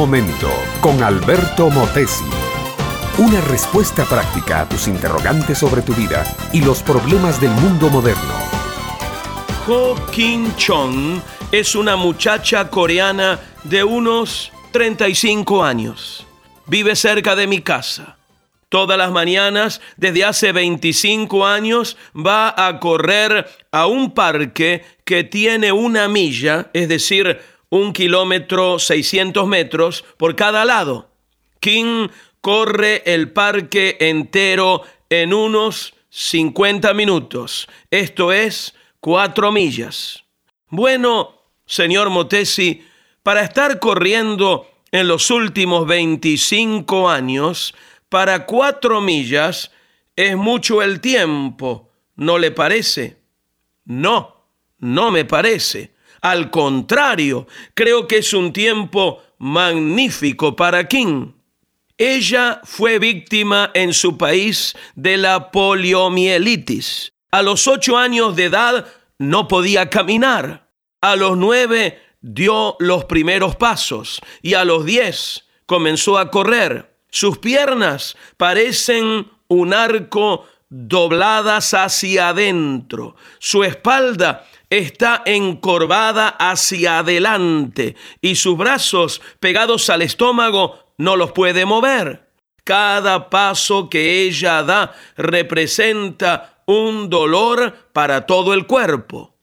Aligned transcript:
momento 0.00 0.48
con 0.80 1.02
Alberto 1.02 1.68
Motesi. 1.68 2.24
Una 3.18 3.38
respuesta 3.42 4.06
práctica 4.06 4.62
a 4.62 4.66
tus 4.66 4.88
interrogantes 4.88 5.58
sobre 5.58 5.82
tu 5.82 5.92
vida 5.92 6.24
y 6.54 6.62
los 6.62 6.82
problemas 6.82 7.38
del 7.38 7.50
mundo 7.50 7.90
moderno. 7.90 8.32
Ho 9.68 9.94
Kim 10.10 10.56
Chong 10.56 11.20
es 11.52 11.74
una 11.74 11.96
muchacha 11.96 12.70
coreana 12.70 13.38
de 13.64 13.84
unos 13.84 14.50
35 14.72 15.62
años. 15.62 16.26
Vive 16.66 16.96
cerca 16.96 17.36
de 17.36 17.46
mi 17.46 17.60
casa. 17.60 18.16
Todas 18.70 18.96
las 18.96 19.10
mañanas, 19.10 19.82
desde 19.98 20.24
hace 20.24 20.52
25 20.52 21.46
años, 21.46 21.98
va 22.16 22.54
a 22.56 22.80
correr 22.80 23.46
a 23.70 23.86
un 23.86 24.12
parque 24.12 24.82
que 25.04 25.24
tiene 25.24 25.72
una 25.72 26.08
milla, 26.08 26.70
es 26.72 26.88
decir, 26.88 27.38
un 27.70 27.92
kilómetro 27.92 28.78
600 28.78 29.46
metros 29.46 30.04
por 30.16 30.36
cada 30.36 30.64
lado. 30.64 31.08
King 31.60 32.08
corre 32.40 33.02
el 33.06 33.32
parque 33.32 33.96
entero 34.00 34.82
en 35.08 35.32
unos 35.32 35.94
50 36.10 36.92
minutos, 36.94 37.68
esto 37.90 38.32
es, 38.32 38.74
cuatro 38.98 39.52
millas. 39.52 40.24
Bueno, 40.68 41.42
señor 41.66 42.10
Motesi, 42.10 42.84
para 43.22 43.42
estar 43.42 43.78
corriendo 43.78 44.68
en 44.90 45.06
los 45.06 45.30
últimos 45.30 45.86
25 45.86 47.08
años, 47.08 47.74
para 48.08 48.44
cuatro 48.46 49.00
millas 49.00 49.70
es 50.16 50.36
mucho 50.36 50.82
el 50.82 51.00
tiempo, 51.00 51.90
¿no 52.16 52.38
le 52.38 52.50
parece? 52.50 53.18
No, 53.84 54.44
no 54.78 55.10
me 55.10 55.24
parece. 55.24 55.92
Al 56.20 56.50
contrario, 56.50 57.46
creo 57.74 58.06
que 58.06 58.18
es 58.18 58.32
un 58.32 58.52
tiempo 58.52 59.22
magnífico 59.38 60.54
para 60.54 60.86
King. 60.86 61.32
Ella 61.96 62.60
fue 62.64 62.98
víctima 62.98 63.70
en 63.74 63.92
su 63.92 64.16
país 64.16 64.74
de 64.94 65.16
la 65.16 65.50
poliomielitis. 65.50 67.12
A 67.30 67.42
los 67.42 67.68
ocho 67.68 67.96
años 67.96 68.36
de 68.36 68.44
edad 68.44 68.86
no 69.18 69.48
podía 69.48 69.90
caminar. 69.90 70.70
A 71.00 71.16
los 71.16 71.36
nueve 71.36 72.00
dio 72.20 72.76
los 72.78 73.04
primeros 73.04 73.56
pasos 73.56 74.20
y 74.42 74.54
a 74.54 74.64
los 74.64 74.84
diez 74.84 75.46
comenzó 75.66 76.18
a 76.18 76.30
correr. 76.30 76.96
Sus 77.10 77.38
piernas 77.38 78.16
parecen 78.36 79.30
un 79.48 79.74
arco 79.74 80.46
dobladas 80.70 81.74
hacia 81.74 82.28
adentro. 82.28 83.16
Su 83.38 83.64
espalda 83.64 84.46
está 84.70 85.22
encorvada 85.26 86.28
hacia 86.28 87.00
adelante 87.00 87.96
y 88.20 88.36
sus 88.36 88.56
brazos 88.56 89.20
pegados 89.40 89.90
al 89.90 90.02
estómago 90.02 90.78
no 90.96 91.16
los 91.16 91.32
puede 91.32 91.66
mover. 91.66 92.30
Cada 92.64 93.28
paso 93.30 93.90
que 93.90 94.22
ella 94.22 94.62
da 94.62 94.94
representa 95.16 96.62
un 96.66 97.10
dolor 97.10 97.90
para 97.92 98.26
todo 98.26 98.54
el 98.54 98.66
cuerpo. 98.66 99.34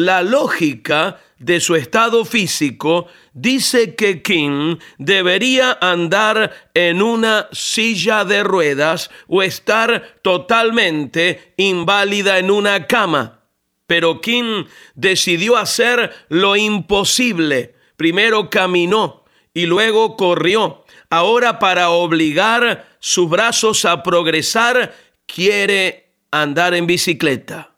La 0.00 0.22
lógica 0.22 1.20
de 1.38 1.60
su 1.60 1.76
estado 1.76 2.24
físico 2.24 3.08
dice 3.34 3.94
que 3.96 4.22
King 4.22 4.78
debería 4.96 5.76
andar 5.78 6.70
en 6.72 7.02
una 7.02 7.48
silla 7.52 8.24
de 8.24 8.42
ruedas 8.42 9.10
o 9.28 9.42
estar 9.42 10.20
totalmente 10.22 11.52
inválida 11.58 12.38
en 12.38 12.50
una 12.50 12.86
cama. 12.86 13.42
Pero 13.86 14.22
Kim 14.22 14.64
decidió 14.94 15.58
hacer 15.58 16.10
lo 16.30 16.56
imposible. 16.56 17.74
Primero 17.98 18.48
caminó 18.48 19.26
y 19.52 19.66
luego 19.66 20.16
corrió. 20.16 20.86
Ahora 21.10 21.58
para 21.58 21.90
obligar 21.90 22.88
sus 23.00 23.28
brazos 23.28 23.84
a 23.84 24.02
progresar, 24.02 24.94
quiere 25.26 26.14
andar 26.30 26.72
en 26.72 26.86
bicicleta. 26.86 27.70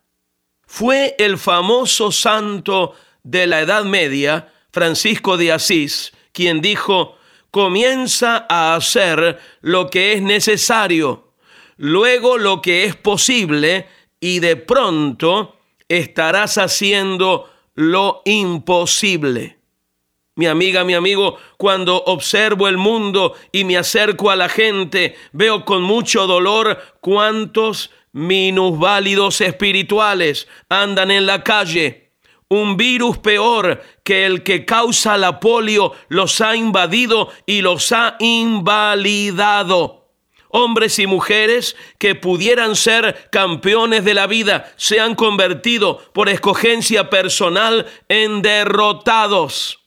Fue 0.74 1.14
el 1.18 1.36
famoso 1.36 2.10
santo 2.10 2.94
de 3.22 3.46
la 3.46 3.60
Edad 3.60 3.84
Media, 3.84 4.50
Francisco 4.72 5.36
de 5.36 5.52
Asís, 5.52 6.14
quien 6.32 6.62
dijo, 6.62 7.18
comienza 7.50 8.46
a 8.48 8.74
hacer 8.74 9.38
lo 9.60 9.90
que 9.90 10.14
es 10.14 10.22
necesario, 10.22 11.34
luego 11.76 12.38
lo 12.38 12.62
que 12.62 12.84
es 12.86 12.96
posible 12.96 13.86
y 14.18 14.38
de 14.38 14.56
pronto 14.56 15.58
estarás 15.88 16.56
haciendo 16.56 17.50
lo 17.74 18.22
imposible. 18.24 19.58
Mi 20.34 20.46
amiga, 20.46 20.82
mi 20.82 20.94
amigo, 20.94 21.36
cuando 21.58 22.02
observo 22.04 22.66
el 22.66 22.78
mundo 22.78 23.34
y 23.52 23.64
me 23.64 23.76
acerco 23.76 24.30
a 24.30 24.36
la 24.36 24.48
gente, 24.48 25.14
veo 25.32 25.66
con 25.66 25.82
mucho 25.82 26.26
dolor 26.26 26.78
cuántos 27.02 27.90
minusválidos 28.12 29.42
espirituales 29.42 30.48
andan 30.70 31.10
en 31.10 31.26
la 31.26 31.44
calle. 31.44 32.12
Un 32.48 32.78
virus 32.78 33.18
peor 33.18 33.82
que 34.04 34.24
el 34.24 34.42
que 34.42 34.64
causa 34.64 35.18
la 35.18 35.38
polio 35.38 35.92
los 36.08 36.40
ha 36.40 36.56
invadido 36.56 37.28
y 37.44 37.60
los 37.60 37.92
ha 37.92 38.16
invalidado 38.18 39.98
hombres 40.54 40.98
y 40.98 41.06
mujeres 41.06 41.76
que 41.98 42.14
pudieran 42.14 42.76
ser 42.76 43.30
campeones 43.30 44.04
de 44.04 44.12
la 44.12 44.26
vida 44.26 44.70
se 44.76 45.00
han 45.00 45.14
convertido 45.14 45.98
por 46.12 46.28
escogencia 46.28 47.08
personal 47.08 47.86
en 48.08 48.42
derrotados. 48.42 49.81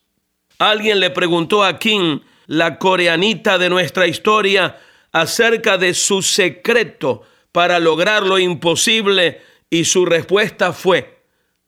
Alguien 0.59 0.99
le 0.99 1.09
preguntó 1.09 1.63
a 1.63 1.79
King, 1.79 2.19
la 2.47 2.77
coreanita 2.77 3.57
de 3.57 3.69
nuestra 3.69 4.07
historia, 4.07 4.77
acerca 5.11 5.77
de 5.77 5.93
su 5.93 6.21
secreto 6.21 7.23
para 7.51 7.79
lograr 7.79 8.23
lo 8.23 8.37
imposible 8.37 9.41
y 9.69 9.85
su 9.85 10.05
respuesta 10.05 10.73
fue, 10.73 11.23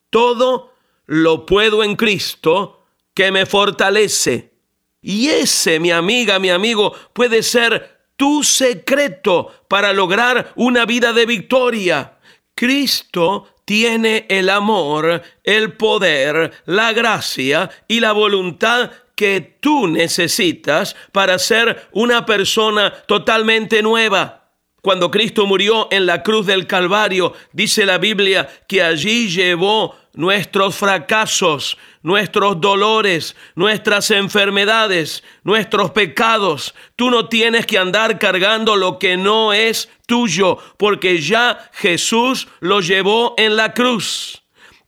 todo 0.10 0.74
lo 1.06 1.46
puedo 1.46 1.84
en 1.84 1.96
Cristo 1.96 2.86
que 3.14 3.32
me 3.32 3.46
fortalece. 3.46 4.54
Y 5.02 5.30
ese, 5.30 5.80
mi 5.80 5.92
amiga, 5.92 6.40
mi 6.40 6.50
amigo, 6.50 6.94
puede 7.14 7.42
ser 7.42 7.98
tu 8.18 8.44
secreto 8.44 9.66
para 9.70 9.94
lograr 9.94 10.52
una 10.56 10.86
vida 10.86 11.14
de 11.14 11.26
victoria. 11.26 12.18
Cristo 12.54 13.48
tiene 13.68 14.26
el 14.30 14.50
amor, 14.50 15.22
el 15.44 15.74
poder, 15.74 16.54
la 16.66 16.94
gracia 16.94 17.70
y 17.86 18.00
la 18.00 18.14
voluntad 18.14 18.92
que 19.14 19.58
tú 19.60 19.88
necesitas 19.88 20.96
para 21.12 21.38
ser 21.38 21.90
una 21.92 22.26
persona 22.26 22.94
totalmente 23.08 23.82
nueva. 23.82 24.54
Cuando 24.82 25.12
Cristo 25.12 25.46
murió 25.46 25.90
en 25.92 26.06
la 26.06 26.24
cruz 26.24 26.46
del 26.46 26.66
Calvario, 26.66 27.34
dice 27.52 27.86
la 27.86 27.98
Biblia 27.98 28.48
que 28.70 28.82
allí 28.82 29.28
llevó 29.28 29.98
nuestros 30.18 30.76
fracasos, 30.76 31.78
nuestros 32.02 32.60
dolores, 32.60 33.36
nuestras 33.56 34.12
enfermedades, 34.12 35.24
nuestros 35.44 35.92
pecados. 35.92 36.74
Tú 36.96 37.10
no 37.10 37.30
tienes 37.30 37.66
que 37.66 37.78
andar 37.78 38.20
cargando 38.20 38.76
lo 38.76 39.00
que 39.00 39.16
no 39.16 39.54
es 39.54 39.90
tuyo, 40.08 40.58
porque 40.78 41.22
ya 41.22 41.70
Jesús 41.74 42.48
lo 42.60 42.82
llevó 42.82 43.36
en 43.38 43.56
la 43.56 43.74
cruz. 43.74 44.42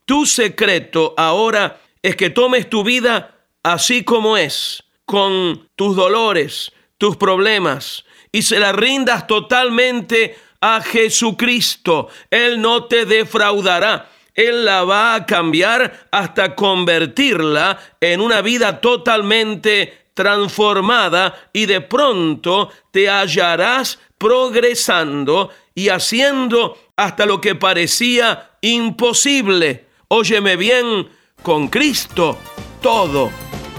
Tu 0.05 0.25
secreto 0.25 1.13
ahora 1.15 1.79
es 2.01 2.15
que 2.15 2.31
tomes 2.31 2.67
tu 2.67 2.83
vida 2.83 3.35
así 3.61 4.03
como 4.03 4.35
es, 4.35 4.83
con 5.05 5.69
tus 5.75 5.95
dolores, 5.95 6.71
tus 6.97 7.15
problemas, 7.17 8.03
y 8.31 8.41
se 8.41 8.59
la 8.59 8.71
rindas 8.71 9.27
totalmente 9.27 10.37
a 10.59 10.81
Jesucristo. 10.81 12.09
Él 12.31 12.61
no 12.61 12.85
te 12.85 13.05
defraudará. 13.05 14.09
Él 14.39 14.63
la 14.63 14.85
va 14.85 15.15
a 15.15 15.25
cambiar 15.25 16.07
hasta 16.11 16.55
convertirla 16.55 17.77
en 17.99 18.21
una 18.21 18.41
vida 18.41 18.79
totalmente 18.79 20.11
transformada 20.13 21.49
y 21.51 21.65
de 21.65 21.81
pronto 21.81 22.69
te 22.89 23.09
hallarás 23.09 23.99
progresando 24.17 25.49
y 25.75 25.89
haciendo 25.89 26.77
hasta 26.95 27.25
lo 27.25 27.41
que 27.41 27.55
parecía 27.55 28.51
imposible. 28.61 29.87
Óyeme 30.07 30.55
bien, 30.55 31.09
con 31.43 31.67
Cristo 31.67 32.37
todo 32.81 33.31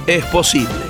es 0.07 0.27
posible. 0.27 0.85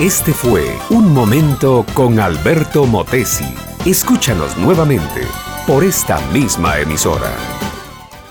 Este 0.00 0.32
fue 0.32 0.66
Un 0.88 1.14
Momento 1.14 1.86
con 1.94 2.18
Alberto 2.18 2.86
Motesi. 2.86 3.54
Escúchanos 3.86 4.56
nuevamente 4.56 5.28
por 5.64 5.84
esta 5.84 6.18
misma 6.32 6.80
emisora. 6.80 7.59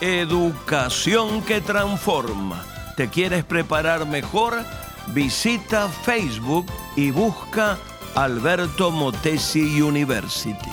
Educación 0.01 1.41
que 1.41 1.59
transforma. 1.59 2.63
¿Te 2.95 3.09
quieres 3.09 3.43
preparar 3.43 4.07
mejor? 4.07 4.63
Visita 5.07 5.89
Facebook 5.89 6.65
y 6.95 7.11
busca 7.11 7.77
Alberto 8.15 8.91
Motesi 8.91 9.81
University. 9.81 10.69